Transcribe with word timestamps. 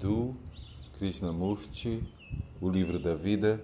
Hindu, 0.00 0.34
Krishnamurti, 0.98 2.02
O 2.58 2.70
Livro 2.70 2.98
da 2.98 3.14
Vida, 3.14 3.60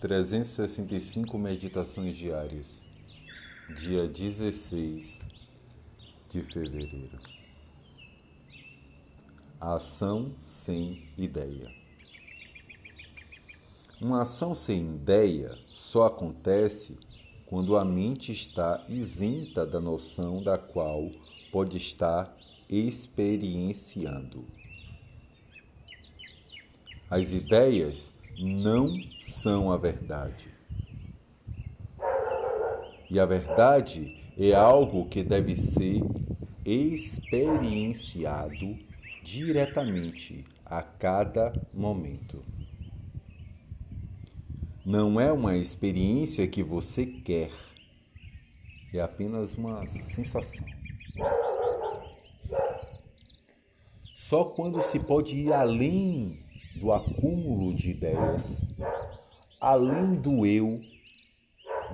365 0.00 1.36
Meditações 1.36 2.16
Diárias, 2.16 2.82
dia 3.76 4.08
16 4.08 5.22
de 6.30 6.42
fevereiro. 6.42 7.20
A 9.60 9.74
ação 9.74 10.32
sem 10.40 11.10
ideia. 11.18 11.70
Uma 14.00 14.22
ação 14.22 14.54
sem 14.54 14.94
ideia 14.94 15.58
só 15.74 16.06
acontece 16.06 16.98
quando 17.44 17.76
a 17.76 17.84
mente 17.84 18.32
está 18.32 18.82
isenta 18.88 19.66
da 19.66 19.78
noção 19.78 20.42
da 20.42 20.56
qual 20.56 21.10
pode 21.52 21.76
estar 21.76 22.34
experienciando. 22.66 24.63
As 27.14 27.32
ideias 27.32 28.12
não 28.36 29.00
são 29.20 29.70
a 29.70 29.76
verdade. 29.76 30.48
E 33.08 33.20
a 33.20 33.24
verdade 33.24 34.20
é 34.36 34.52
algo 34.52 35.08
que 35.08 35.22
deve 35.22 35.54
ser 35.54 36.02
experienciado 36.64 38.76
diretamente 39.22 40.42
a 40.66 40.82
cada 40.82 41.52
momento. 41.72 42.42
Não 44.84 45.20
é 45.20 45.30
uma 45.30 45.56
experiência 45.56 46.48
que 46.48 46.64
você 46.64 47.06
quer, 47.06 47.52
é 48.92 49.00
apenas 49.00 49.56
uma 49.56 49.86
sensação. 49.86 50.66
Só 54.16 54.46
quando 54.46 54.80
se 54.80 54.98
pode 54.98 55.36
ir 55.36 55.52
além 55.52 56.43
do 56.84 56.92
acúmulo 56.92 57.72
de 57.72 57.92
ideias, 57.92 58.62
além 59.58 60.20
do 60.20 60.44
eu, 60.44 60.78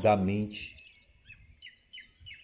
da 0.02 0.16
mente, 0.16 0.76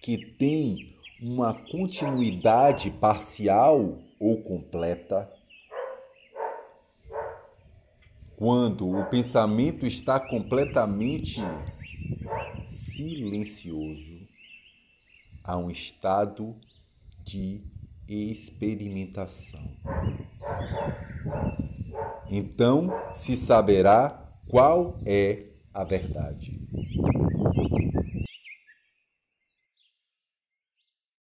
que 0.00 0.16
tem 0.16 0.96
uma 1.20 1.52
continuidade 1.52 2.88
parcial 2.92 3.98
ou 4.20 4.40
completa, 4.44 5.28
quando 8.36 8.96
o 8.96 9.04
pensamento 9.06 9.84
está 9.84 10.20
completamente 10.20 11.40
silencioso, 12.68 14.20
há 15.42 15.56
um 15.56 15.68
estado 15.68 16.54
de 17.24 17.60
experimentação. 18.08 19.68
Então 22.30 22.92
se 23.14 23.36
saberá 23.36 24.22
qual 24.48 24.94
é 25.04 25.46
a 25.72 25.84
verdade. 25.84 26.60